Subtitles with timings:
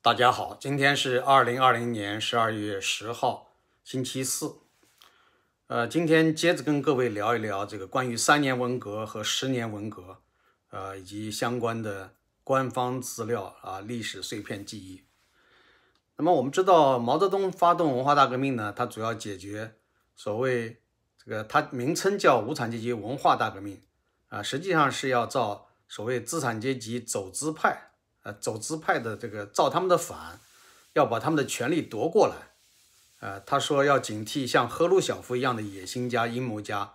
[0.00, 3.50] 大家好，今天是二零二零年十二月十号，
[3.82, 4.60] 星期四。
[5.66, 10.18] 呃，今天接着跟各位聊一聊这个关于三年文革和十年文革，
[10.70, 12.14] 呃，以及相关的
[12.44, 15.02] 官方资料啊、历史碎片记忆。
[16.16, 19.74] 那么我们知道，毛泽东发动文化大革命呢，它主要解决
[20.14, 20.80] 所谓
[21.22, 23.82] 这个，它名称叫无产阶级文化大革命
[24.28, 27.87] 啊，实际上是要造所谓资产阶级走资派，
[28.22, 30.40] 呃，走资派的这个造他们的反，
[30.92, 32.34] 要把他们的权利夺过来。
[33.20, 36.94] 呃，他说要警惕像赫鲁晓夫一样的野心家、阴谋家。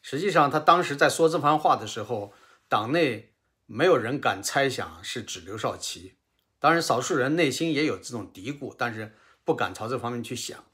[0.00, 2.32] 实际上，他当时在说这番话的时候，
[2.68, 3.32] 党内
[3.66, 6.14] 没有人敢猜想是指刘少奇。
[6.58, 9.14] 当然，少数人内心也有这种嘀咕，但是
[9.44, 10.64] 不敢朝这方面去想。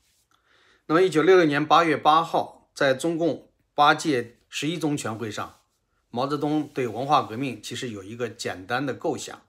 [0.86, 5.60] 那么，一九六六年八月八号，在中共八届十一中全会上，
[6.10, 9.42] 毛泽东对文化革命其实有一个简单的构想。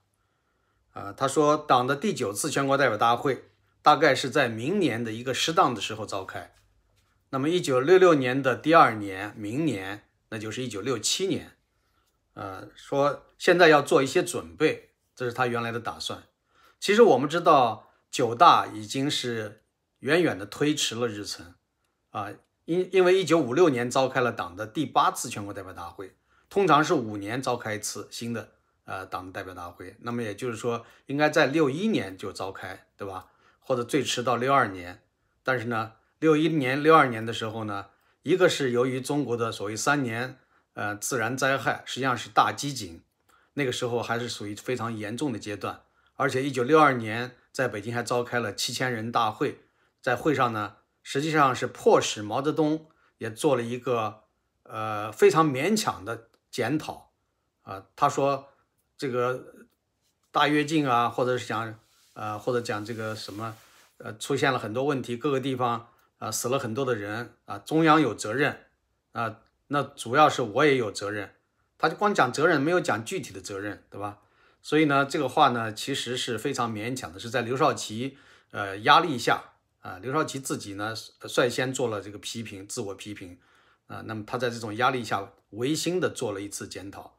[0.96, 3.50] 啊，他说，党的第九次全国代表大会
[3.82, 6.54] 大概是在明年的一个适当的时候召开。
[7.28, 11.52] 那么，一九六六年的第二年，明年，那就是一九六七年。
[12.32, 14.94] 呃，说现在要做一些准备。
[15.14, 16.24] 这是他原来的打算。
[16.78, 19.62] 其实我们知道，九大已经是
[20.00, 21.54] 远远的推迟了日程
[22.10, 22.30] 啊，
[22.66, 26.14] 因因为一九五六年召开了党的第八次全国代表大会，
[26.50, 28.55] 通常是五年召开一次新的
[28.86, 29.94] 呃党的代表大会。
[30.00, 33.26] 那么也就是说，应该在六一年就召开，对吧？
[33.60, 35.02] 或者最迟到六二年。
[35.42, 37.88] 但是呢，六一年、六二年的时候呢，
[38.22, 40.38] 一个是由于中国的所谓三年
[40.72, 43.00] 呃自然灾害，实际上是大饥馑。
[43.54, 45.82] 那个时候还是属于非常严重的阶段，
[46.16, 49.60] 而且一九六二年在北京还召开了七千人大会，
[50.02, 54.24] 在会上呢，实际上是迫使毛泽东也做了一个
[54.64, 57.12] 呃非常勉强的检讨
[57.62, 58.48] 啊，他说
[58.96, 59.54] 这个
[60.30, 61.78] 大跃进啊，或者是讲
[62.14, 63.56] 呃或者讲这个什么
[63.98, 68.64] 呃出现了很多问题，各个地方啊死了很多的人啊，中央有责任
[69.12, 71.32] 啊，那主要是我也有责任。
[71.78, 74.18] 他就光讲责任，没有讲具体的责任，对吧？
[74.62, 78.16] 所以呢，这个话呢，其实是非常勉强的，是在刘少奇
[78.50, 79.42] 呃压力下
[79.82, 83.38] 啊，刘少奇自己呢率先做了这个批评，自我批评
[83.88, 84.02] 啊。
[84.06, 87.15] 那么他在这种压力下，违心的做了一次检讨。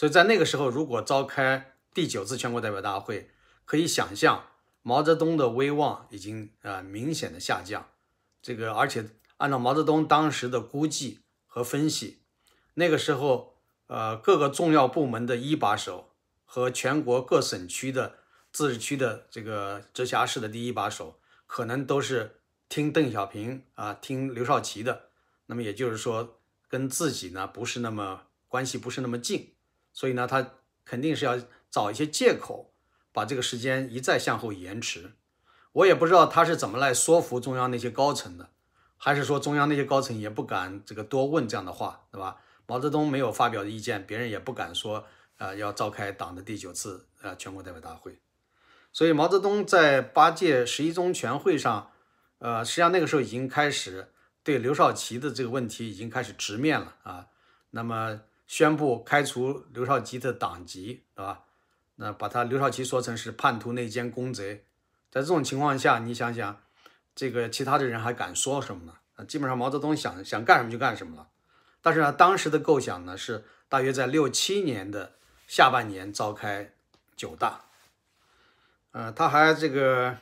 [0.00, 3.28] 所以在那个时候，如果召开第九次全国代表大会，
[3.66, 4.46] 可以想象
[4.80, 7.86] 毛泽东的威望已经啊明显的下降。
[8.40, 12.22] 这个而且按照毛泽东当时的估计和分析，
[12.72, 13.50] 那个时候。
[13.88, 16.12] 呃，各个重要部门的一把手
[16.44, 18.20] 和全国各省区的
[18.52, 21.18] 自治区的这个直辖市的第一把手，
[21.48, 22.36] 可能都是
[22.68, 25.06] 听邓小平啊，听刘少奇的。
[25.46, 29.54] 那么也就是说，跟自己呢不是那么关系不是那么近，
[29.92, 31.38] 所以呢，他肯定是要
[31.70, 32.72] 找一些借口，
[33.12, 35.12] 把这个时间一再向后延迟。
[35.72, 38.50] 我也不知道他是怎么来说服中央那些高层的，
[38.96, 42.38] 还是说中央那些高层也不敢这个多问这样的话，对吧？
[42.66, 45.04] 毛泽东没有发表的意见，别人也不敢说，
[45.38, 48.18] 呃，要召开党的第九次呃全国代表大会。
[48.92, 51.90] 所以毛泽东在八届十一中全会上，
[52.38, 54.12] 呃，实际上那个时候已经开始
[54.42, 57.26] 对刘少奇的这个问题已经开始直面了啊。
[57.70, 61.44] 那么宣布开除刘少奇的党籍，对吧？
[61.94, 64.64] 那把他刘少奇说成是叛徒、内奸、公贼。
[65.08, 66.60] 在这种情况下，你想想，
[67.14, 69.24] 这个其他的人还敢说什么呢？
[69.28, 71.28] 基本上毛泽东想想干什么就干什么了。
[71.80, 75.12] 但是呢，当时的构想呢是大约在六七年的
[75.46, 76.72] 下半年召开
[77.14, 77.66] 九大。
[78.90, 80.18] 呃，他还这个，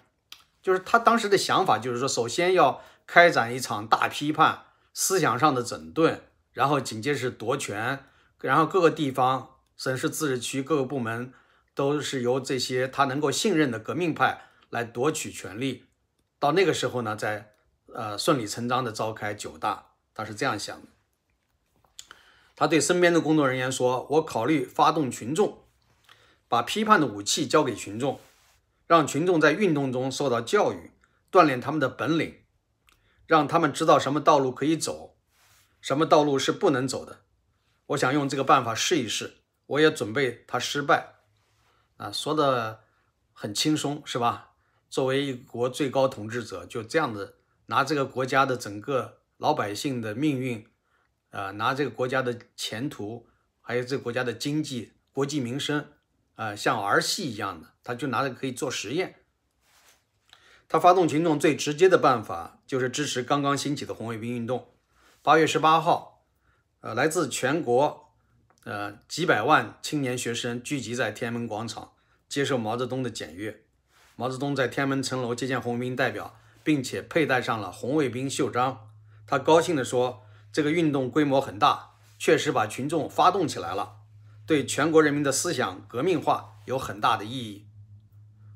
[0.61, 6.21] 就是他当时的想法就是说，首先要开展一场大批判、思想上的整顿，
[6.53, 8.05] 然后紧接着是夺权，
[8.41, 11.32] 然后各个地方、省市自治区各个部门
[11.75, 15.87] 都是由这些他能够信任的革命派来夺取权力。
[16.38, 17.54] 到那个时候呢，再
[17.93, 20.87] 呃顺理成章的召开九大，他是这样想的。
[22.54, 25.65] 他对身边的工作人员说：“我考虑发动群众，
[26.49, 28.20] 把批判的武器交给群众，
[28.87, 30.91] 让群众在运动中受到教育，
[31.31, 32.37] 锻炼他们的本领，
[33.26, 35.17] 让他们知道什么道路可以走，
[35.81, 37.20] 什么道路是不能走的。
[37.88, 39.37] 我想用这个办法试一试，
[39.67, 41.17] 我也准备他失败。”
[41.99, 42.85] 啊，说的
[43.32, 44.52] 很轻松，是吧？
[44.88, 47.35] 作为一国最高统治者，就这样的
[47.67, 50.67] 拿这个国家的整个老百姓的命运。
[51.31, 53.29] 啊，拿这个国家的前途，
[53.61, 55.93] 还有这个国家的经济、国计民生，
[56.37, 59.17] 啊，像儿戏一样的，他就拿着可以做实验。
[60.69, 64.73] 他发动群众最直接的办法就是支持刚刚兴起的红卫兵运动。
[65.20, 66.18] 八月十八号，
[66.81, 68.13] 呃，来自全国，
[68.63, 71.93] 呃，几百万青年学生聚集在天安门广场，
[72.29, 73.65] 接受毛泽东的检阅。
[74.15, 78.91] 毛泽东在天安门城楼接见红卫兵代表，并且佩戴上了红卫兵袖章。
[79.27, 80.23] 他高兴地说
[80.53, 83.97] ：“这个运动规模很大，确实把群众发动起来了，
[84.47, 87.67] 对全国人民的思想革命化有很大的意义。”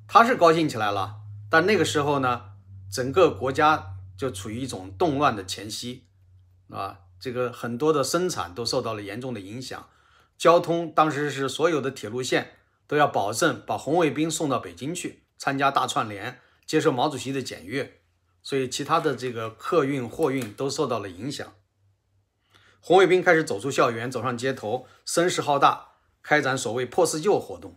[0.07, 1.17] 他是高兴起来了，
[1.51, 2.53] 但那个时候呢，
[2.89, 6.07] 整个国家就处于一种动乱的前夕，
[6.71, 9.89] 啊，这个很多的生产都受到了严重的影响，
[10.37, 12.57] 交通当时是所有的铁路线
[12.89, 15.23] 都要保证把红卫兵送到北京去。
[15.39, 18.01] 参加大串联，接受毛主席的检阅，
[18.43, 21.53] 所以其他的这个客运、货运都受到了影响。
[22.81, 25.91] 红卫兵开始走出校园，走上街头，声势浩大，
[26.23, 27.77] 开展所谓“破四旧”活动，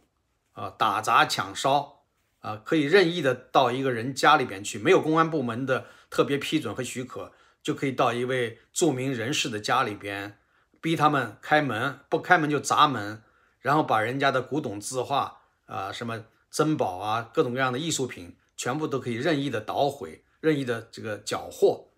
[0.53, 2.05] 啊，打砸抢烧，
[2.39, 7.31] 啊，可以任意的到一个人家里边去，没有公安部门的特别批准和许可，
[7.65, 10.37] 就可以到一位著名人士的家里边，
[10.79, 13.23] 逼他们开门，不开门就砸门，
[13.59, 16.23] 然后把人家的古董字画啊什么。
[16.51, 21.89] 珍宝啊，各种各样的艺术品，全部都可以任意的捣毁，任意的这个缴获。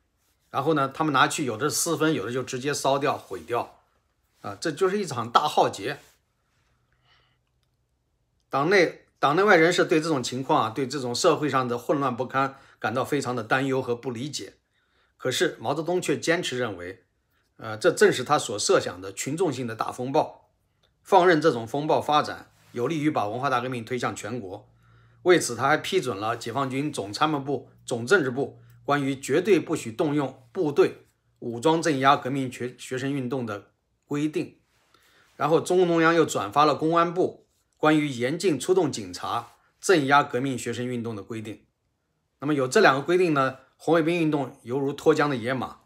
[0.50, 3.82] 然后呢，他们拿去，有的私分，有的就直接烧掉、毁掉。
[4.42, 6.00] 啊，这就是一场大浩劫。
[8.50, 14.57] 党内党内外人士对这种情况啊，对这种社会上的混乱不堪感到非常的担忧和不理解。
[15.28, 17.04] 可是毛泽东却坚持认为，
[17.58, 20.52] 呃，这正是他所设想的群众性的大风暴，
[21.04, 22.50] 放任这种风暴发展。
[22.72, 24.70] 有利于把文化大革命推向全国。
[25.24, 31.08] 为此，他还批准了解放军总参谋部、总政治部关于绝对不许动用部队
[31.40, 33.72] 武装镇压革命学学生运动的
[34.06, 34.56] 规定。
[35.36, 39.50] 然后，中共中央又转发了公安部关于严禁出动警察
[39.82, 41.66] 镇压革命学生运动的规定。
[42.40, 45.78] 那么，有这两个规定呢，红卫兵运动犹如脱缰的野马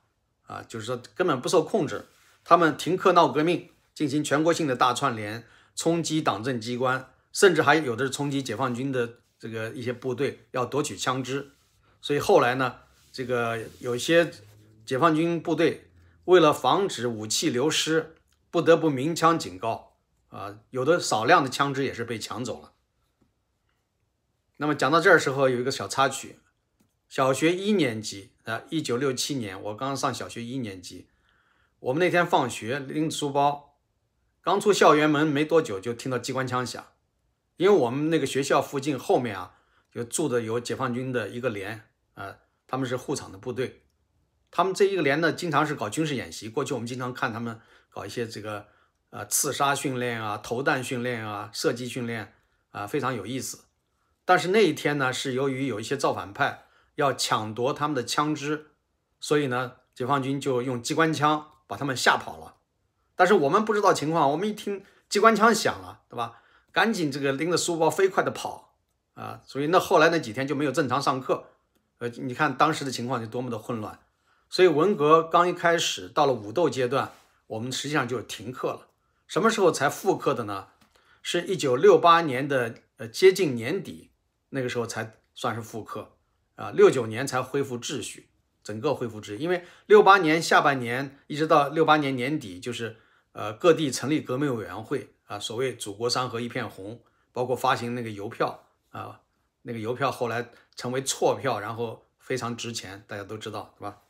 [0.48, 2.08] 啊，就是说根本不受控制。
[2.44, 5.46] 他们停课闹革命，进行全国性的大串联。
[5.74, 11.54] 冲击党政机关，甚至还有的是冲击解放军的这个一些部队，要夺取枪支。
[12.02, 12.76] 所以后来呢，
[13.12, 14.30] 这个有些
[14.86, 15.90] 解放军部队
[16.26, 18.18] 为了防止武器流失，
[18.52, 19.94] 不得不鸣枪警告
[20.28, 22.74] 啊，有的少量的枪支也是被抢走了。
[24.58, 26.38] 那么讲到这儿时候，有一个小插曲：
[27.12, 31.10] 小学一年级啊，一九六七年，我刚上小学一年级，
[31.82, 33.82] 我们那天放学拎书包。
[34.42, 36.88] 刚出校园门没多久，就听到机关枪响，
[37.58, 39.56] 因为我们那个学校附近后面啊，
[39.94, 43.82] 就住的有解放军的一个连，啊，他们是护场的部队，
[44.50, 46.48] 他们这一个连呢，经常是搞军事演习。
[46.48, 47.60] 过去我们经常看他们
[47.90, 48.68] 搞一些这个，
[49.10, 52.34] 呃，刺杀训练啊，投弹训练啊，射击训练
[52.70, 53.66] 啊，非常有意思。
[54.24, 58.72] 但是那一天呢，是由于有一些造反派要抢夺他们的枪支，
[59.20, 62.56] 所以呢，解放军就用机关枪把他们吓跑了。
[63.16, 66.42] 但是我们不知道情况，我们一听机关枪响了，对吧？
[66.72, 68.76] 赶紧这个拎着书包飞快的跑
[69.14, 69.42] 啊！
[69.46, 71.46] 所以那后来那几天就没有正常上课。
[71.98, 74.00] 呃，你看当时的情况就多么的混乱。
[74.50, 77.12] 所以文革刚一开始到了武斗阶段，
[77.48, 78.88] 我们实际上就停课了。
[79.28, 80.68] 什么时候才复课的呢？
[81.22, 84.12] 是一九六八年的呃接近年底，
[84.50, 86.11] 那个时候才算是复课
[86.62, 86.72] 啊。
[86.72, 88.30] 六九年才恢复秩序，
[88.64, 89.38] 整个恢复秩序。
[89.38, 92.98] 因为六八年下半年一直到六八年年底就是。
[93.34, 97.00] 呃，各地成立革命委员会啊，所谓“祖国山河一片红”，
[97.32, 99.22] 包括发行那个邮票啊，
[99.62, 104.02] 那个邮票后来成为错票，然后非常值钱，大家都知道，对吧？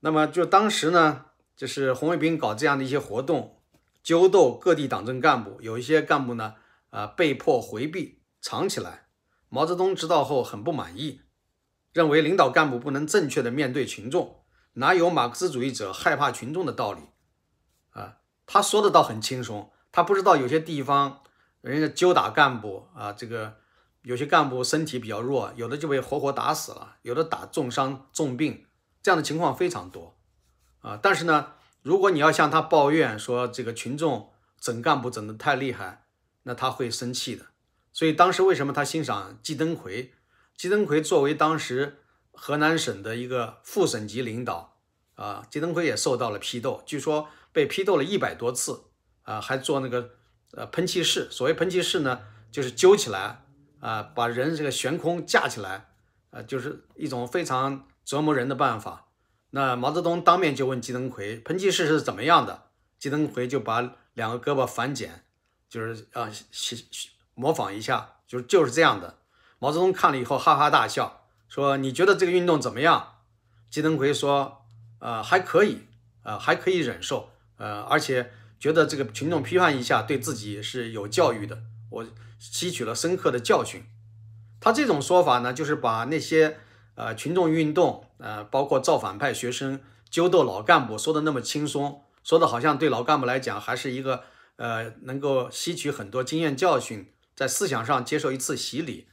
[0.00, 1.24] 那么就当时呢，
[1.56, 3.62] 就是红卫兵搞这样的一些活动，
[4.02, 6.56] 揪斗各地党政干部，有一些干部呢，
[6.90, 9.05] 啊，被迫回避藏起来。
[9.48, 11.22] 毛泽东知道后很不满意，
[11.92, 14.42] 认为领导干部不能正确的面对群众，
[14.74, 17.00] 哪有马克思主义者害怕群众的道理？
[17.90, 21.22] 啊，他说的倒很轻松，他不知道有些地方
[21.60, 23.56] 人家揪打干部啊，这个
[24.02, 28.66] 有些干部身体比较弱，有的就被活活打死了，有的打重伤重病，
[29.02, 30.18] 这样的情况非常多
[30.80, 30.98] 啊。
[31.00, 36.04] 但是呢，如果你要向他抱怨说这个群众整干部整的太厉害，
[36.42, 37.46] 那他会生气的。
[37.96, 40.12] 所以当时为什么他欣赏季登奎？
[40.54, 41.96] 季登奎作为当时
[42.30, 44.76] 河南省的一个副省级领导
[45.14, 47.28] 啊，季登奎也受到了批斗，据说。
[47.56, 48.82] 被批斗了一百多次
[49.22, 50.10] 啊，还做那个
[50.50, 51.26] 呃喷气式。
[51.30, 52.20] 所谓喷气式呢，
[52.52, 53.46] 就是揪起来
[53.80, 55.88] 啊，把人这个悬空架起来
[56.28, 59.08] 啊，就是一种非常折磨人的办法。
[59.52, 62.64] 那毛泽东当面就问季登奎，喷气式是怎么样的？
[62.98, 65.24] 季登奎就把两个胳膊反剪，
[65.70, 66.30] 就是啊，
[67.36, 69.18] 模仿一下，就就是这样的。
[69.60, 73.18] 毛泽东看了以后哈哈大笑，说：“你觉得这个运动怎么样？”
[73.70, 74.62] 季登奎说
[74.98, 75.82] ：“呃，还可以，
[76.24, 82.06] 呃，还可以忍受。”呃，而且觉得这个群众批判一下对自己是有教育的，我
[82.38, 83.84] 吸取了深刻的教训，
[84.60, 86.58] 他这种说法呢，就是把那些
[86.96, 94.24] 呃群众运动，呃，包括造反派学生揪斗老干部说的那么轻松，说的好像对老干部来讲还是一个
[94.56, 99.06] 呃能够吸取很多经验教训，在思想上接受一次洗礼。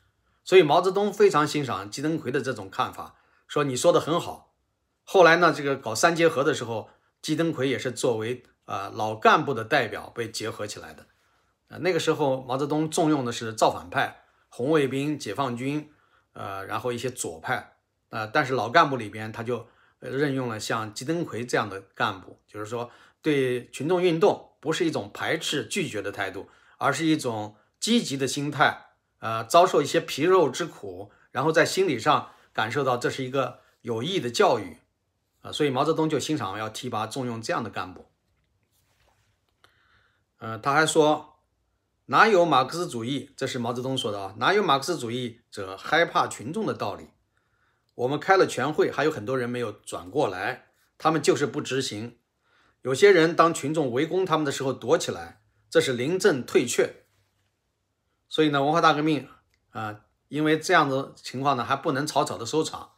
[0.43, 3.15] 所以毛泽东非常欣赏季登奎的这种看法，
[3.47, 4.55] 说你说的很好。
[5.03, 6.89] 后来呢，这个搞三结合的时候，
[7.21, 11.05] 季登奎也是作为啊老干部的代表被结合起来的。
[11.69, 15.89] 啊，那个时候毛泽东重用的是造反派、红卫兵、解放军，
[16.33, 17.75] 呃，然后一些左派，
[18.09, 19.67] 啊，但是老干部里边他就
[19.99, 28.91] 任用了像季登奎这样的干部，就是说对群众运动不是一种排斥拒绝的态度，而是一种积极的心态。
[29.19, 34.77] 呃，遭受一些皮肉之苦，然后在心理上感受到这是一个有益的教育，
[35.41, 38.09] 啊，所以毛泽东就欣赏要提拔重用这样的干部。
[40.37, 41.39] 呃，他还说，
[42.05, 43.31] 哪有马克思主义？
[43.35, 47.09] 这是毛泽东说的啊，哪有马克思主义者害怕群众的道理？
[47.95, 52.17] 我们开了全会，还有很多人没有转过来，他们就是不执行。
[52.81, 57.02] 有些人当群众围攻他们的时候躲起来，这是临阵退却。
[58.33, 59.27] 所以呢，文化大革命
[59.73, 62.93] 啊，因为这样的情况呢，还不能草草的收场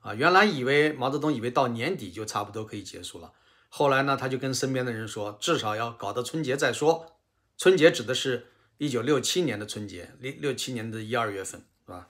[0.00, 0.12] 啊。
[0.12, 3.30] 原来以为毛泽东以为到年底就差不多可以结束了，
[3.68, 7.14] 后来呢，他就跟身边的人说，至少要搞到春节再说。
[7.56, 8.48] 春节指的是
[8.78, 12.08] 一九六七年的春节，六六七年的一二月份，是吧？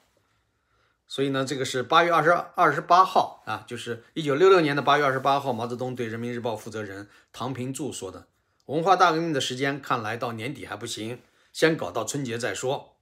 [1.07, 8.29] 所以呢，这个是八月二十二十八号啊，就是一九六六年的八月二十八号，毛泽东对人民日报负责人唐平柱说的
[8.65, 11.21] ：“文化大革命的时间看来到年底还不行。”
[11.53, 12.97] 先搞到春节再说。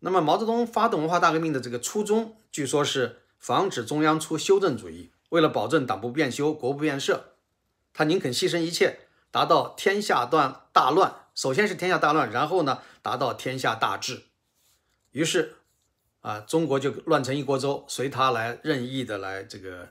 [0.00, 5.10] 那么，毛泽东发动文化大革命的这个初衷，据说是防止中央出修正主义。
[5.30, 7.34] 为了保证党不变修、国不变社，
[7.92, 11.26] 他宁肯牺牲一切，达到天下断大乱。
[11.34, 14.22] 首先是天下大乱，然后呢，达到天下大治。
[15.10, 15.56] 于是，
[16.20, 19.90] 啊，中国就乱成一锅粥，随他来任意的来这个，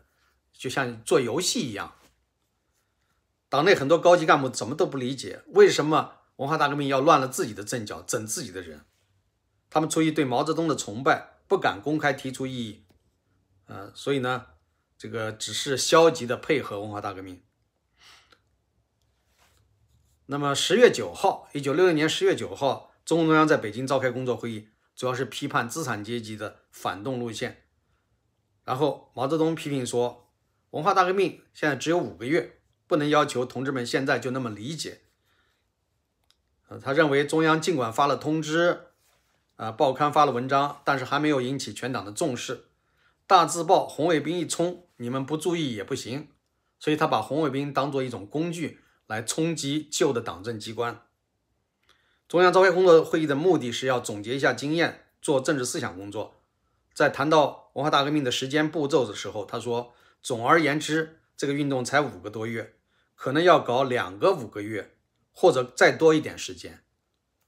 [0.53, 1.93] 就像做游戏一样。
[3.49, 6.16] 党内很多高级干部怎么都不理解，为什么？
[6.37, 8.85] 文化大革命要乱了自己的阵脚，整自己的人。
[9.69, 12.85] 他们出于对毛泽东的崇拜，不敢公开提出异议，
[13.65, 14.45] 呃，所以呢，
[14.97, 17.41] 这个只是消极的配合文化大革命。
[20.27, 27.63] 那么十月九号，一九六六年十月九号，中共中央在北京召开工作会议，主要是批判资产阶级的反动路线。
[28.63, 30.29] 然后毛泽东批评说，
[30.71, 35.01] 文化大革命现在只有五个月，不能要求同志们现在就那么理解。
[36.67, 38.87] 呃，他认为中央尽管发了通知，
[39.55, 42.65] 啊，报刊发了文章，但是还没有引起全党的重视。
[43.25, 46.29] 大字报红卫兵一冲，你们不注意也不行。
[46.79, 51.01] 所以他把红卫兵当做一种工具来冲击旧的党政机关。
[52.27, 56.41] 中央召开工作会议的目的是要总结一下经验，做政治思想工作。
[56.93, 62.75] 在谈到文化大革命的时间步骤的时候，他说：“总而言之，这个运动才五个多月，
[63.15, 64.95] 可能要搞两个五个月。”
[65.39, 66.81] 或者再多一点时间，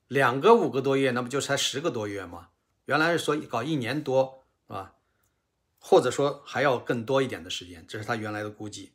[0.07, 2.49] 两个五个多月，那不就才十个多月吗？
[2.85, 4.93] 原来是说搞一年多，是吧？
[5.79, 8.93] 或者说还要更多一点的时间，这是他原来的估计。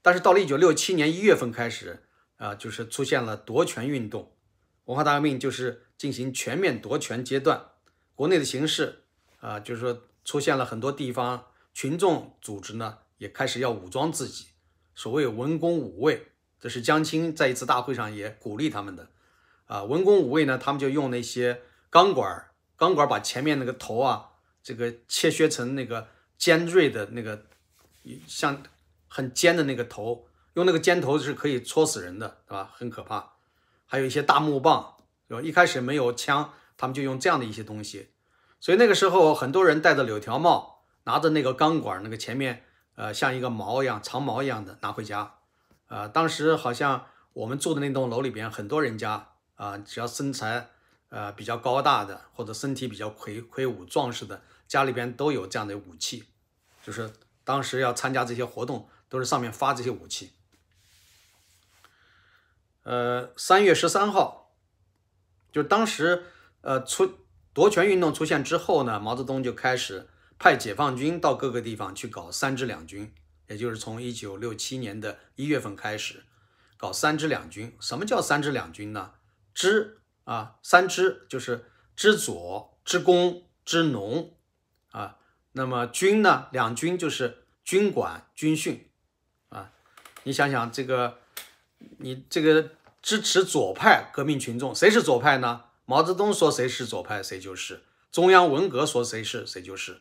[0.00, 2.04] 但是到了一九六七年一月份开始，
[2.36, 4.36] 啊，就是出现了夺权运动，
[4.84, 7.72] 文化大革命就是进行全面夺权阶段。
[8.14, 9.02] 国内的形势，
[9.40, 14.50] 啊，就是说出现了很多地方群众组织呢，也开始要武装自己，
[14.94, 16.29] 所谓文工武卫。
[16.60, 19.08] 这是江青在一次大会上也鼓励他们的，
[19.66, 27.46] 啊，文工五位呢，他们就用那些钢管，钢管把前面那个头啊，这个切削成那个尖锐的那个，
[28.26, 28.62] 像
[29.08, 32.70] 很尖的那个头，用那个尖头是可以戳死人的，对吧？
[32.74, 33.32] 很可怕。
[33.86, 35.42] 还有一些大木棒，对吧？
[35.42, 38.10] 一开始没有枪，他们就用这样的一些东西。
[38.60, 42.64] 所以那个时候，很多人戴着柳条帽，拿着那个钢管，那个前面
[42.96, 45.36] 呃像一个矛一样长矛一样的拿回家。
[45.90, 50.70] 啊，当时好像我们住的那栋楼里边，很多人家啊，只要身材
[51.08, 56.26] 呃比较高大的，或者身体比较魁魁梧壮实的，家里边都有这样的武器，
[56.84, 57.10] 就是
[57.42, 60.30] 当时要参加这些活动，都是上面发这些武器。
[62.84, 64.52] 呃，三月十三号，
[65.50, 66.26] 就当时
[66.60, 67.18] 呃出
[67.52, 73.12] 夺权运动出现之后呢，毛泽东就开始派解放军到各个地方去搞三支两军。
[73.50, 76.22] 也就是从一九六七年的一月份开始，
[76.76, 77.76] 搞三支两军。
[77.80, 79.14] 什么叫三支两军呢？
[79.52, 84.36] 支啊，三支就是支左、支工、支农
[84.92, 85.16] 啊。
[85.52, 86.46] 那么军呢？
[86.52, 88.88] 两军就是军管、军训
[89.48, 89.72] 啊。
[90.22, 91.18] 你想想这个，
[91.98, 92.70] 你这个
[93.02, 95.64] 支持左派革命群众，谁是左派呢？
[95.86, 97.82] 毛泽东说谁是左派，谁就是。
[98.12, 100.00] 中央文革说谁是谁就是，是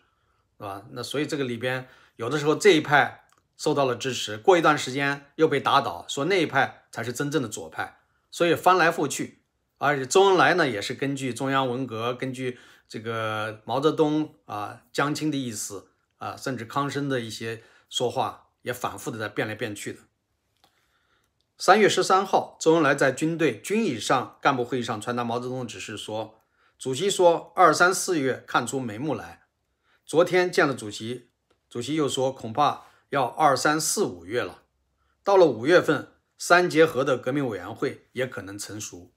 [0.60, 0.86] 吧？
[0.91, 1.88] 那所以这个里边
[2.18, 3.25] 有的时候这一派
[3.60, 8.00] 受到了支持，过一段时间又被打倒，说那一派才是真正的左派，
[8.32, 9.44] 所以翻来覆去。
[9.78, 15.89] 而且周恩来呢，也是根据中央文革，根据这个毛泽东啊、江青的意思
[16.20, 20.00] 啊，甚至康生的一些说话，也反复的在变来变去的。
[21.58, 26.39] 三月十三号，周恩来在军队军以上干部会议上传达毛泽东指示说
[26.80, 29.44] ：“主席说二三四月看出眉目来。
[30.06, 31.30] 昨天见了主席，
[31.70, 34.63] 主席又说恐怕要二三四五月了。
[35.24, 39.13] 到了五月份，三结合的革命委员会也可能成熟。”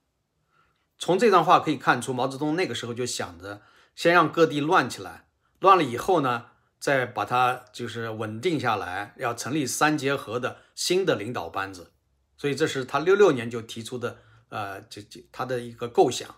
[0.99, 3.61] 从这段话可以看出，毛泽东那个时候就想着
[3.95, 5.27] 先让各地乱起来，
[5.59, 11.91] 乱了以后呢，再把它就是稳定下来，要成立三结合的新的领导班子。
[12.37, 14.19] 所以这是他六六年就提出的，
[14.49, 16.29] 呃，这这他的一个构想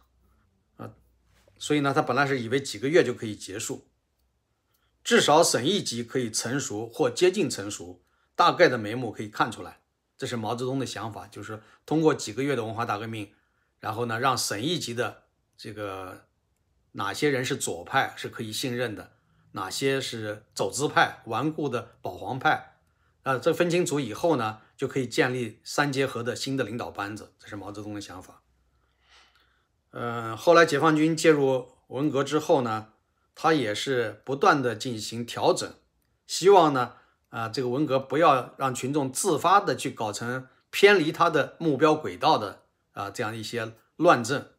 [0.78, 0.92] 啊。
[1.60, 3.88] 所以呢，他本来是以为几个月就可以结束，
[5.06, 8.02] 至少省一级可以成熟或接近成熟，
[8.36, 9.80] 大概的眉目可以看出来。
[10.18, 13.32] 这是毛泽东的想法，就是通过几个月的文化大革命。
[13.80, 16.26] 然后呢，让省一级的这个
[16.94, 19.12] 哪些人是左派是可以信任的，
[19.52, 22.78] 哪些是走资派、顽固的保皇派，
[23.22, 27.32] 啊，这分清楚以后呢，就可以建立三结合的新的领导班子。
[27.38, 28.42] 这是毛泽东的想法。
[29.92, 32.94] 嗯，后来解放军介入文革之后呢，
[33.36, 35.72] 他也是不断的进行调整，
[36.26, 36.94] 希望呢，
[37.30, 42.64] 啊，这个文革不要让群众自发的去搞成偏离他的目标轨道的。
[42.96, 44.52] 啊，这样一些乱政，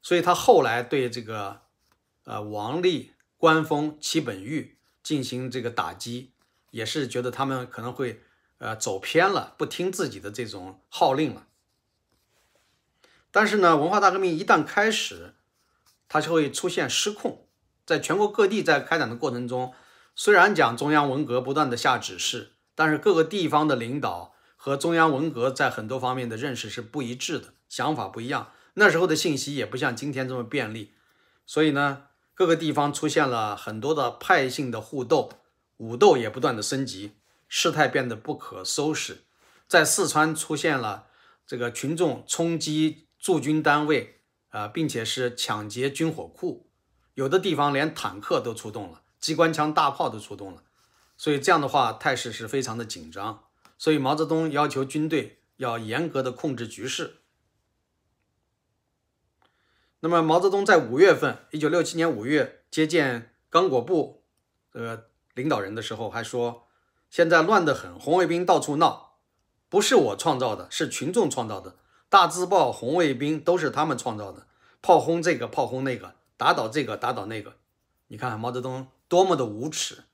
[0.00, 1.60] 所以他后来对这个
[2.24, 6.32] 呃王立、关锋、戚本禹进行这个打击，
[6.70, 8.22] 也是觉得他们可能会
[8.56, 11.46] 呃走偏了，不听自己的这种号令了。
[13.30, 15.34] 但是呢，文化大革命一旦开始，
[16.08, 17.46] 它就会出现失控，
[17.88, 19.72] 在全国各地在开展的过程中，
[20.14, 27.54] 虽然讲中央文革不断的下指示，但是各个地方的领导和中央文革在很多方面的认识是不一致的。
[27.66, 30.92] 想法不一样，那时候的信息也不像今天这么便利，
[31.46, 35.30] 所以呢，各个地方出现了很多的派性的互斗，
[35.78, 37.12] 武斗也不断的升级，
[37.48, 39.22] 事态变得不可收拾。
[39.66, 41.06] 在四川出现了
[41.46, 44.20] 这个群众冲击驻军单位
[44.50, 46.67] 啊，并且是抢劫军火库，
[47.18, 50.62] 有的地方连坦克都出动了，机关枪、大炮都出动了，
[51.16, 53.42] 所以这样的话态势是非常的紧张。
[53.76, 57.16] 所以毛泽东要求军队要严格的控制局势。
[59.98, 64.22] 那么，毛泽东在五月份，一九六七年五月接见刚果部
[64.70, 66.68] 呃领导人的时候，还说
[67.10, 69.14] ：“现在乱得很，红卫兵到处闹，
[69.68, 71.78] 不是我创造的，是群众创造的。
[72.08, 74.46] 大字报、红卫兵都是他们创造的，
[74.80, 77.56] 炮轰这个，炮轰那个，打倒这个，打倒那个。
[78.06, 80.04] 你看毛泽东多么的无耻！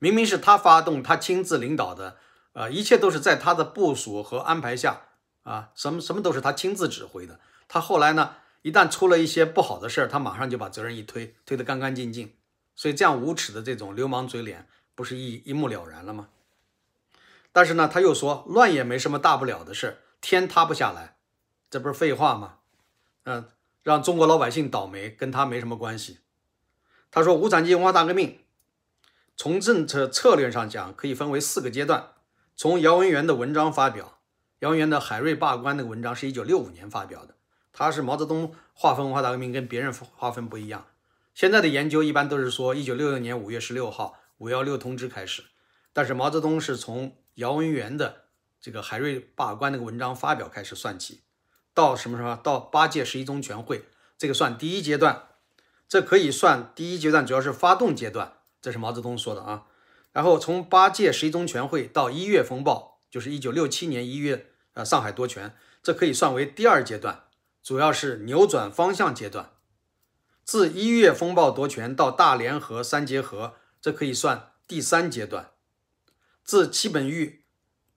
[0.00, 2.16] 明明是他发动，他亲自领导的，
[2.54, 5.02] 啊，一切都是在他的部署和安排下，
[5.44, 7.38] 啊，什么什么都是他亲自指挥的。
[7.68, 12.32] 他后来呢？”一旦出了一些不好的事儿，他马上就把责任一推，推得干干净净。
[12.74, 16.28] 所以这样无耻的这种流氓嘴脸，不是一一目了然了吗？
[17.52, 21.16] 但是呢，他又说乱也没什么大不了的事，天塌不下来，
[21.68, 22.54] 这不是废话吗？
[23.24, 23.44] 嗯，
[23.84, 26.20] 让中国老百姓倒霉跟他没什么关系。
[27.10, 28.40] 他说，无产阶级文化大革命
[29.36, 32.14] 从政策策略上讲，可以分为四个阶段。
[32.56, 34.20] 从姚文元的文章发表，
[34.60, 37.34] 姚文元的海瑞罢官那个文章是一九六五年发表的。
[37.74, 40.86] 他是毛泽东划分文化大革命跟别人划分不一样。
[41.34, 45.42] 现在的研究一般都是说一九六六年五月十六号五幺六通知开始，
[45.92, 48.28] 但是毛泽东是从姚文元的
[48.60, 51.23] 这个海瑞罢官那个文章发表开始算起，
[51.74, 52.36] 到什么时候？
[52.36, 53.84] 到八届十一中全会，
[54.16, 55.28] 这个算第一阶段。
[55.86, 59.66] 这可以算第一阶段，主要是发动阶段，这是毛泽东说的啊。
[60.12, 67.24] 然后从八届十一中全会到一月风暴，就是一九六七年一月呃上海夺权，这可以算为第二阶段。
[67.62, 69.52] 主要是扭转方向阶段，
[70.44, 75.50] 自一月风暴夺权到大联合三结合，这可以算第三阶段。
[76.42, 77.44] 自戚本禹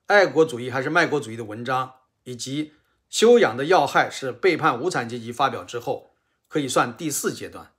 [0.06, 2.72] 爱国主义还是卖国主义的文章，以及
[3.08, 6.14] 修养的要害是背叛无产阶级发表之后，
[6.48, 7.72] 可以算第四阶段。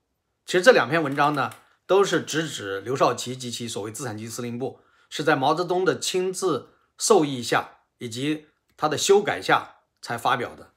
[0.45, 1.51] 其实这两篇文章呢，
[1.85, 10.71] 都是直指刘少奇及其所谓资产阶级司令部，是在毛泽东的亲自授意下以及他的修改下才发表的。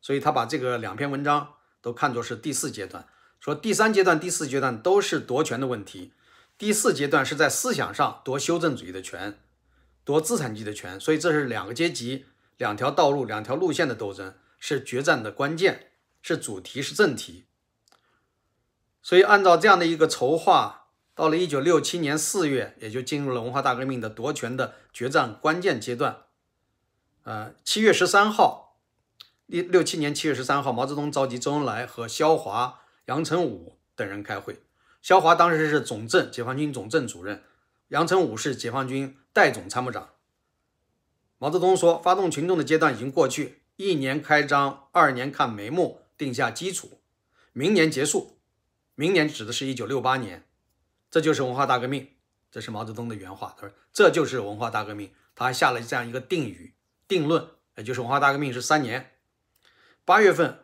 [0.00, 3.06] 所以他把这个两篇文章都看作是第四阶段，
[3.38, 6.12] 说第三阶段、第四阶段都是夺权的问题，
[6.58, 9.38] 第四阶段是在思想上夺修正主义的权，
[10.04, 10.98] 夺资产阶级的权。
[10.98, 15.90] 所以这是两个阶级、两条道路、两条路线的斗争，是决战的关键，
[16.22, 17.46] 是主题，是正题。
[19.02, 26.24] 所以按照这样的一个筹划，到了一九六七年四月，也就进入了文化大革命的夺权的决战关键阶段。
[27.22, 28.78] 呃，七月十三号，
[29.46, 34.62] 六六七年七月十三号，毛泽东召集周恩来和萧华、杨成武等人开会。
[35.02, 37.38] 萧华当时是总政，解放军总政主任；
[37.88, 40.10] 杨成武是解放军代总参谋长。
[41.38, 47.00] 毛泽东说：“发动群众的阶段已经过去，一年开张，二年看眉目，定下基础，
[47.52, 48.38] 明年结束。
[48.94, 50.44] 明年指的是一九六八年。”
[51.10, 52.08] 这就是文化大革命，
[52.50, 53.54] 这是毛泽东的原话。
[53.58, 56.74] 他说：“这就是文化大革命。”他还下了这样一个定语、
[57.06, 57.46] 定论，
[57.76, 59.12] 也就是文化大革命是三年。
[60.06, 60.60] 八月份，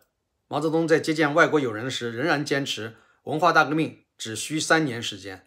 [0.48, 5.46] 毛泽东在接见外国友人时，仍然坚持文化大革命只需三年时间。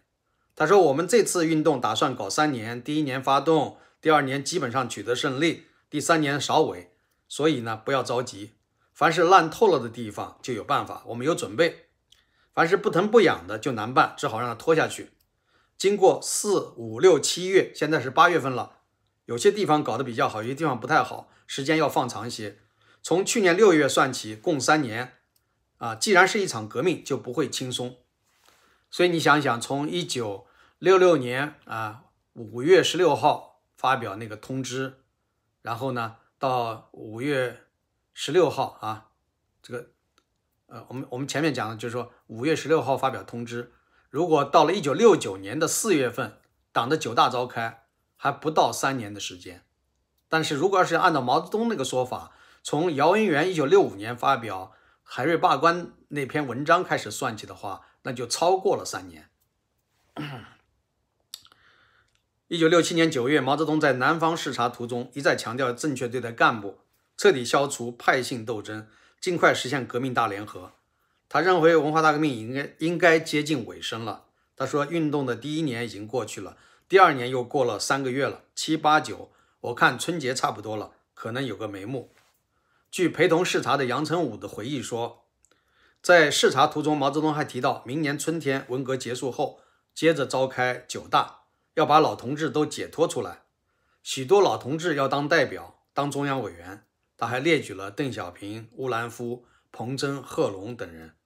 [0.54, 6.92] 他说：“我们这次运动打算搞三年，第一年发动，第二年基本上取得胜利，第三年少尾。
[7.26, 8.52] 所以呢，不要着急。
[8.92, 11.88] 凡是烂透了的地方就有办法，我们有准备。”
[12.54, 15.10] 凡是不疼不痒的就难办，只好让它拖下去。
[15.76, 18.76] 经过四五六七月，现在是八月份了，
[19.24, 22.58] 有些地方搞得比较好，有些地方不太好，时间要放长一些。
[23.02, 25.14] 从去年六月算起，共三年。
[25.78, 27.96] 啊，既然是一场革命，就不会轻松。
[28.88, 30.46] 所以你想想，从一九
[30.78, 33.55] 六六年啊五月十六号
[33.86, 34.94] 发表那个通知，
[35.62, 37.66] 然后呢，到五月
[38.12, 39.10] 十六号啊，
[39.62, 39.90] 这个。
[40.66, 43.72] 呃，我们我们前面讲的就是说，五月十六号发表通知，
[44.10, 46.40] 如果到了一九六九年的四月份，
[46.72, 47.84] 党的九大召开，
[48.16, 49.64] 还不到三年的时间。
[50.28, 52.32] 但是如果要是按照毛泽东那个说法，
[52.64, 54.72] 从姚文元一九六五年发表
[55.04, 59.30] 海瑞罢官那篇文章开始算起的话，那就超过了三年。
[62.48, 66.78] 一九六七年九月，毛泽东在南方视察途中一再强调正确对待干部，
[67.16, 68.86] 彻底消除派性斗争。
[69.20, 70.70] 尽快实现革命大联合。
[71.28, 74.26] 他认为文化大革命应该应该接近尾声了。
[74.54, 76.56] 他说，运动的第一年已经过去了，
[76.88, 79.32] 第二年又过了三个月了，七八九，
[79.62, 82.12] 我看春节差不多了，可能有个眉目。
[82.92, 85.24] 据陪同视察的杨成武的回忆说，
[86.00, 89.58] 在视察途中，毛泽东还提到，明年春天文革结束后，
[89.92, 91.40] 接着召开九大，
[91.76, 93.44] 要把老同志都解脱出来，
[94.02, 96.82] 许多老同志要当代表，当中央委员。
[97.18, 101.16] 他还列举了邓小平、乌兰夫、彭真、贺龙等人，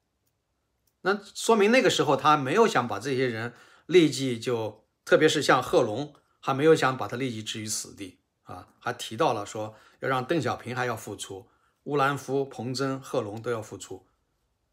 [1.00, 3.54] 那说明那个时候他没有想把这些人
[3.86, 8.20] 立即就，特别是像贺龙，还没有想把他立即置于死地。
[8.44, 11.48] 啊，还提到了说要让邓小平还要复出，
[11.82, 14.06] 乌兰夫、彭真、贺龙都要复出，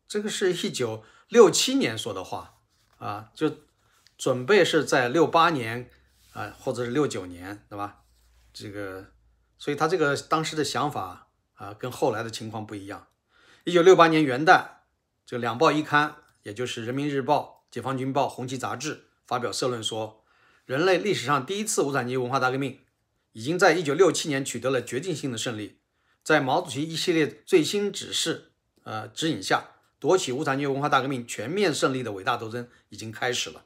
[0.08, 2.60] 这个是一九六七年说的话。
[3.00, 3.52] 啊，就
[4.18, 5.90] 准备是在六八年
[6.34, 8.04] 啊，或者是六九年，对吧？
[8.52, 9.12] 这个。
[9.60, 13.08] 所以他这个当时的想法啊，跟后来的情况不一样。
[13.64, 14.66] 一九六八年元旦，
[15.26, 20.24] 这两报一刊，也就是《人民日报》《解放军报》《红旗杂志》发表社论说，
[20.66, 22.82] 人类历史上第一次无产阶级文化大革命，
[23.32, 25.80] 已经在一九六七年取得了决定性的胜利。
[26.24, 28.52] 在毛主席一系列最新指示
[28.84, 33.66] 呃指引下，夺取无产阶级文化大革命全面胜利的伟大斗争已经开始了。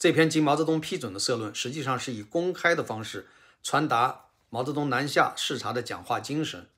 [0.00, 3.28] 这篇经毛泽东批准的社论，实际上是以公开的方式
[3.62, 4.28] 传达。
[4.48, 6.70] 毛泽东南下视察的讲话精神，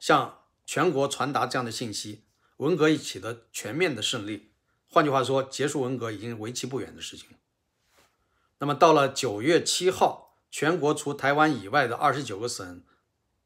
[0.00, 2.24] 向全国传达这样的信息：
[2.56, 4.50] 文革已取得全面的胜利。
[4.88, 7.28] 换句话说，结束文革已经为期不远的事情。
[8.58, 12.82] 那么到了九月七号，全国除台湾以外的二十九个省、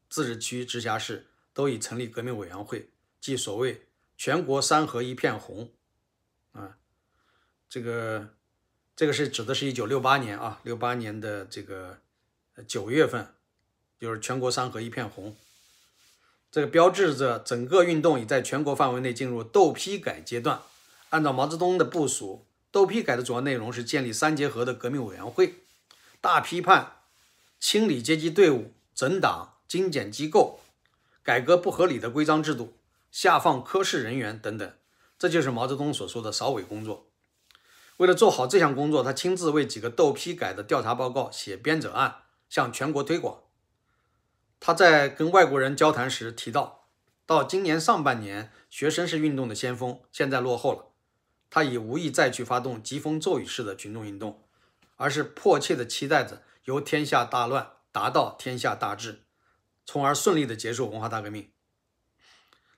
[0.09, 3.85] 自治区、直辖市都已成立革命委员会，即所谓
[4.17, 5.71] “全国山河一片红”。
[6.53, 6.77] 啊，
[7.69, 8.33] 这个
[9.01, 11.97] 这个是指的是一九六八年啊，六八年的这个
[12.67, 13.33] 九月份。
[13.99, 15.35] 就是全国山河一片红，
[16.51, 20.61] 这个标志着整个运动已在全国范围内进入斗批改阶段。
[21.09, 25.55] 按照毛泽东的部署，斗批改的主要内容是建立三结合的革命委员会，
[26.19, 26.97] 大批判、
[27.59, 30.59] 清理阶级队伍、整党、精简机构、
[31.23, 32.77] 改革不合理的规章制度、
[33.11, 34.71] 下放科室人员等等。
[35.17, 37.10] 这就是毛泽东所说的扫尾工作。
[38.01, 43.43] 为了做好这项工作，他亲自为几个斗批改的调查报告写编者案，向全国推广。
[44.59, 46.87] 他在跟外国人交谈时提到，
[47.27, 50.85] 到今年上半年，学生是运动的先锋，现在落后了。
[51.51, 54.47] 他已无意再去发动疾风骤雨式的群众运动，
[54.95, 59.25] 而是迫切地期待着由天下大乱达到天下大治，
[59.85, 61.51] 从而顺利地结束文化大革命。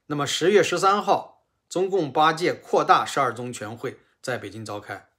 [0.08, 5.12] 那么十月十三号，中共八届扩大十二中全会在北京召开。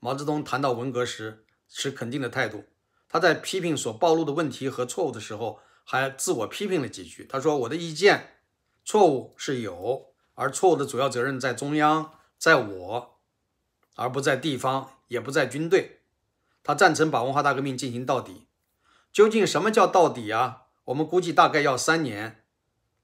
[0.00, 2.64] 毛泽东谈到文革时持肯定的态度，
[3.08, 5.60] 他在批评所暴露的问题和错误的时候。
[5.82, 7.26] 还自我批评了几句。
[7.28, 8.42] 他说：“我的意见
[8.84, 13.18] 错误是有，而错误的主要责任在中央，在我，
[13.96, 16.02] 而不在地方，也不在军队。
[16.62, 18.46] 他赞成把文化大革命进行到底。
[19.12, 20.66] 究竟什么叫到底啊？
[20.84, 22.44] 我们估计大概要三年，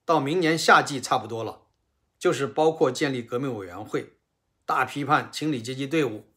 [0.05, 1.63] 到明年夏季差不多了。
[2.21, 4.13] 就是包括建立革命委员会，
[4.65, 6.29] 大批判清理阶级队伍，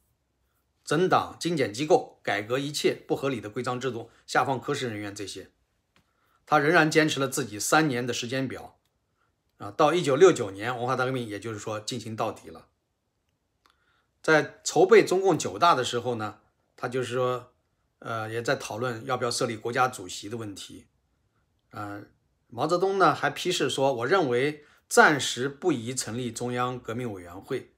[0.90, 5.52] 整党精简机构，改革一切不合理的规章制度，下放科室人员这些。
[6.48, 8.80] 他仍然坚持了自己三年的时间表，
[9.60, 12.70] 啊，到一九六九年文化大革命，也就是说进行到底了。
[14.24, 16.40] 在筹备中共九大的时候呢，
[16.76, 17.52] 他就是说，
[18.00, 20.88] 呃，也在讨论要不要设立国家主席的问题。
[21.70, 22.10] 嗯，
[22.48, 24.66] 毛泽东呢还批示说，我认为。
[24.88, 27.76] 暂时不宜成立中央革命委员会。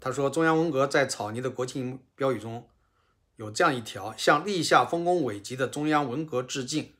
[0.00, 2.68] 他说，中央文革在草拟的国庆标语中
[3.36, 6.92] 有这样一条：“向立下丰功伟绩的中央文革致敬。”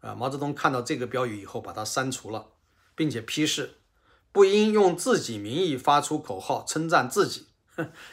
[0.00, 2.48] 啊，毛泽东看到这个标语以后，把它删除了，
[2.94, 3.74] 并且批示
[4.32, 7.46] 不应用自己名义发出口号称赞自己，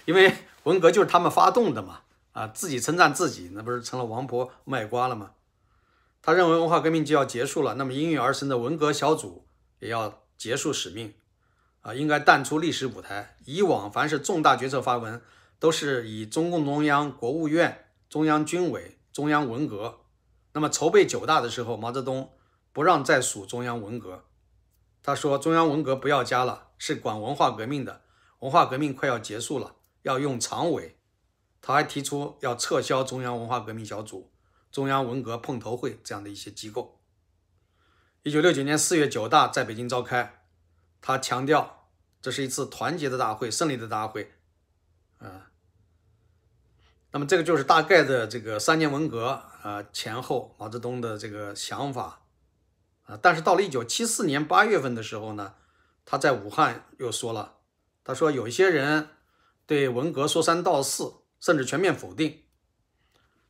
[0.05, 2.01] 因为文革就是他们发动的嘛。
[2.31, 5.31] 啊，自己称赞自己，那不是成了王婆卖瓜了吗？
[6.21, 9.45] 他认为文化革命就要结束了，那么应运而生的文革小组
[9.79, 10.23] 也要。
[10.37, 11.15] 结束使命，
[11.87, 13.37] 啊，应该淡出历史舞台。
[13.45, 15.21] 以往凡是重大决策发文，
[15.57, 20.01] 都是以中共中央、国务院、中央军委、中央文革。
[20.51, 22.33] 那么筹备九大的时候，毛泽东
[22.73, 24.25] 不让再数中央文革，
[25.01, 28.01] 他说中央文革不要加了，是管文化革命的。
[28.39, 30.97] 文化革命快要结束了，要用常委。
[31.61, 34.29] 他还提出要撤销中央文化革命小组、
[34.69, 36.99] 中央文革碰头会这样的一些机构。
[38.23, 40.43] 一九六九年四月九大在北京召开，
[40.99, 41.76] 他强调
[42.21, 44.33] 这是一次团结的大会、胜利的大会，
[45.19, 45.51] 啊，
[47.11, 52.21] 那么这个就是大概的这个三年文革啊前后毛泽东的这个想法
[53.03, 55.55] 啊，但是到了一九七四年八月份的时候呢，
[56.05, 57.57] 他在武汉又说了，
[58.03, 59.09] 他说有一些人
[59.65, 62.43] 对文革说三道四，甚至全面否定，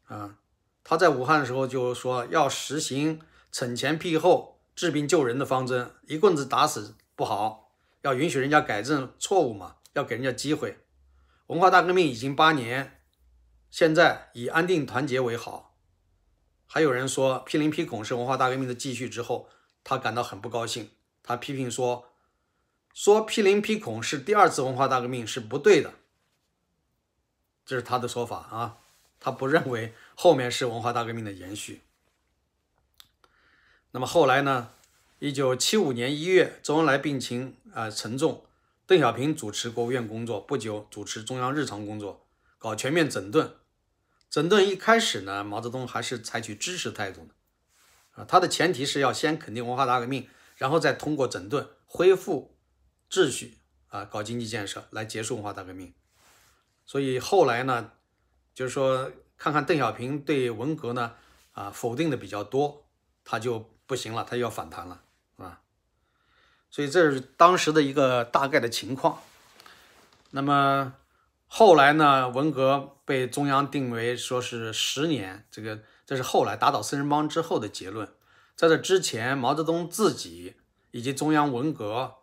[0.06, 0.38] 啊，
[0.84, 4.56] 他在武汉的时候就说要实行惩前毖后。
[4.78, 7.67] 治病救人的方针，一棍子打死不好，
[8.08, 10.78] 要允许人家改正错误嘛，要给人家机会。
[11.48, 13.02] 文化大革命已经八年，
[13.70, 15.76] 现在以安定团结为好。
[16.66, 19.50] 还有人说批林批孔是文化大革命的继续之后，
[19.84, 20.92] 他感到很不高兴，
[21.22, 22.14] 他批评说，
[22.94, 25.94] 说批林批孔是第二次文化大革命是不对的，
[27.66, 28.78] 这是他的说法啊，
[29.20, 31.82] 他不认为后面是文化大革命的延续。
[33.92, 34.70] 那么后来呢？
[35.20, 38.46] 一九七五年一月，周恩来病情啊沉重，
[38.86, 42.28] 邓小平主持国务院工作，不久主持中央日常工作，
[42.60, 43.56] 搞全面整顿。
[44.30, 47.34] 整顿一开始呢，毛泽东还是采取支持态度的，
[48.12, 52.56] 啊，他的前提是要先肯定文化大革命，然后再通过整顿恢复
[53.10, 55.92] 秩序啊，搞经济建设来结束文化大革命。
[56.86, 57.94] 所以后来呢，
[58.54, 61.14] 就是说看看邓小平对文革呢
[61.54, 62.86] 啊否定的比较多，
[63.24, 63.74] 他就。
[63.88, 65.02] 不行了，他要反弹了，
[66.70, 69.22] 所以这是当时的一个大概的情况。
[70.32, 70.94] 那么
[71.48, 78.08] 后来呢，文革被中央定为说是十年，这个这是后来打倒四人帮之后的结论。
[78.56, 80.56] 在这之前，毛泽东自己
[80.92, 82.16] 以及中央文革，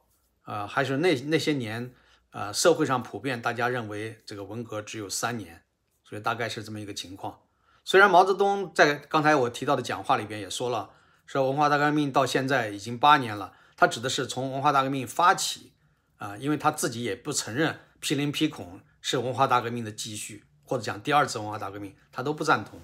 [0.45, 1.95] 呃，还是那那些年，
[2.31, 5.63] 呃，社会上普遍大家认为这个文革只有三年，
[6.05, 7.41] 所以大概是这么一个情况。
[7.85, 10.91] 虽然毛泽东在刚才我提到的讲话里边也说了。
[11.27, 15.73] 说文化大革命到现在已经八年了，他指的是从文化大革命发起
[16.17, 22.81] 啊，因为他自己也不承认批林批孔是文化大革命的继续，或者讲第二次文化大革命，他都不赞同，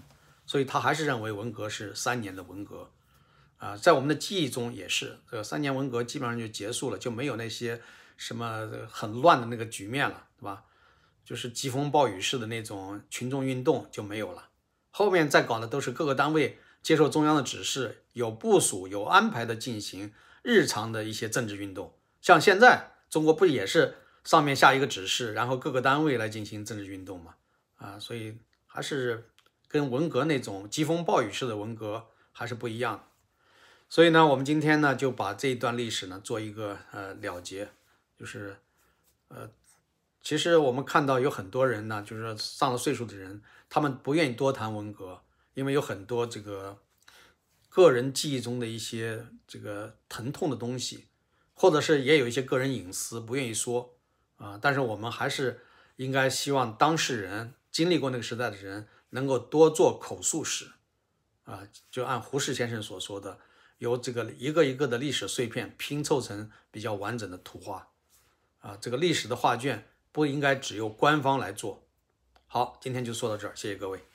[0.47, 2.91] 所以他还是认为文革是三年的文革
[3.59, 7.81] 啊，在我们的记忆中也是这个三年文革基本上就结束了，就没有那些
[8.17, 10.65] 什么很乱的那个局面了，对吧？
[11.25, 14.49] 就是疾风暴雨式的那种群众运动就没有了，
[14.91, 16.59] 后面再搞的都是各个单位。
[16.83, 21.95] 接受中央的指示，有部署、有安排的进行日常的一些政治运动。
[22.21, 27.35] 像现在中国不也是上面下一个指示，然后各个单位来进行政治运动嘛？
[27.77, 29.31] 啊，所以还是
[29.69, 33.09] 跟文革那种疾风暴雨式的文革还是不一样。
[33.89, 37.71] 所以呢，我们今天呢就把这一段历史呢做一个呃了结，
[38.19, 38.57] 就是
[39.29, 39.51] 呃，
[40.23, 45.23] 其实我们看到有很多人呢，就是上了岁数的人，他们不愿意多谈文革。
[45.55, 46.79] 因为有很多这个
[47.71, 51.07] 个人记忆中的一些这个疼痛的东西，
[51.55, 53.97] 或者是也有一些个人隐私不愿意说
[54.37, 55.65] 啊，但是我们还是
[55.97, 60.73] 应该希望当事人经历过那个时代的人能够多做口述史
[61.45, 63.39] 啊，就按胡适先生所说的，
[63.79, 67.89] 由这个一个一个的历史碎片拼凑成比较完整的图画
[68.59, 71.87] 啊，这个历史的画卷不应该只由官方来做。
[72.47, 74.10] 好，今天就说到这儿，谢谢各位。